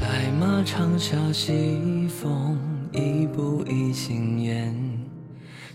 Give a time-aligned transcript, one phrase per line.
[0.00, 2.58] 白马长啸西风，
[2.92, 4.49] 一步一心烟。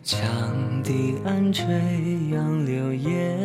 [0.06, 0.20] 羌
[0.84, 1.66] 笛暗吹
[2.30, 3.40] 杨柳烟。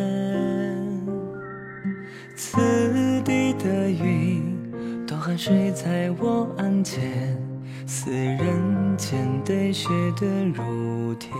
[2.35, 4.43] 此地的云，
[5.07, 7.35] 多汗水在我案前。
[7.87, 11.33] 似人间对雪的如天。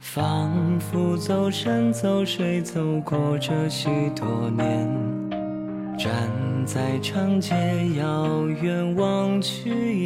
[0.00, 4.88] 仿佛走山走水，走过这许多年。
[5.98, 6.10] 站
[6.64, 7.54] 在长街，
[7.98, 10.05] 遥远望去，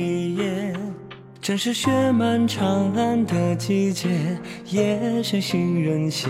[1.50, 4.08] 正是雪满长安的季节。
[4.66, 6.28] 夜深行人歇，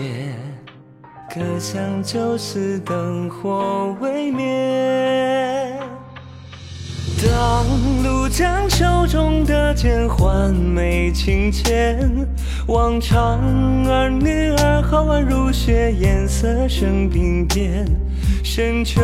[1.29, 5.79] 隔巷旧时灯火微灭。
[7.21, 7.63] 当
[8.03, 12.27] 庐江秋中的剑换美清浅，
[12.65, 13.39] 望长
[13.87, 17.85] 儿女儿好宛如雪，颜色生鬓边。
[18.43, 18.99] 深秋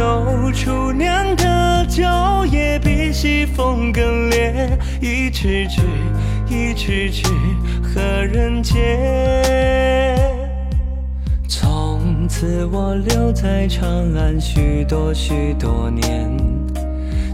[0.51, 1.47] 厨娘的
[3.19, 5.81] 西风更烈，一支支，
[6.47, 7.23] 一支支，
[7.81, 8.75] 何人解？
[11.47, 16.31] 从此我留在长安许多许多年。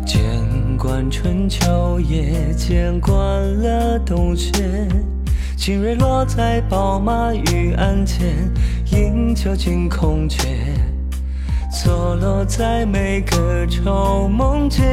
[0.05, 0.21] 见
[0.77, 3.13] 惯春秋，也见惯
[3.61, 4.87] 了冬雪。
[5.57, 8.33] 金蕊落在宝马玉鞍前，
[8.93, 10.47] 饮酒尽空缺，
[11.73, 14.83] 错落在每个愁梦间。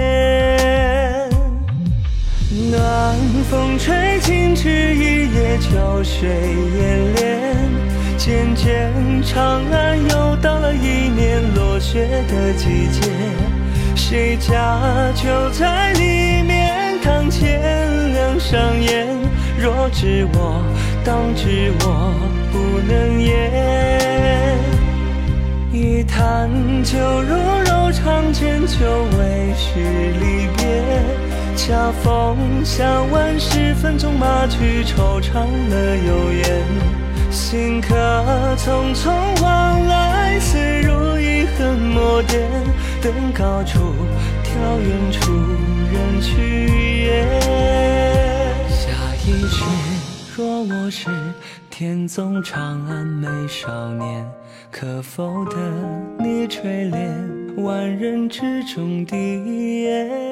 [2.73, 3.15] 暖
[3.51, 6.27] 风吹尽枝一夜，秋水
[6.79, 7.21] 烟涟。
[8.17, 8.91] 渐渐，
[9.23, 13.11] 长安又到了一年落雪的季节。
[13.95, 14.81] 谁家
[15.15, 17.61] 就在里面，堂前
[18.15, 19.07] 两上燕。
[19.59, 20.65] 若知我，
[21.05, 22.15] 当知我
[22.51, 24.10] 不能言。
[25.73, 26.51] 一坛
[26.83, 30.67] 酒入柔肠间，久违须离别。
[31.57, 36.65] 恰逢向晚时分，纵马去，惆怅了又言。
[37.31, 37.95] 行客
[38.57, 42.51] 匆匆往来，似如遗恨墨点。
[43.01, 43.95] 登高处，
[44.43, 45.31] 眺远处，
[45.93, 47.23] 人去也。
[48.69, 48.91] 下
[49.25, 49.63] 一曲，
[50.41, 51.11] 若我是
[51.69, 54.27] 天纵长安美少年，
[54.71, 55.57] 可否得
[56.19, 60.30] 你垂怜，万人之中第一眼。